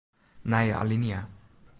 Nije 0.53 0.73
alinea. 0.79 1.21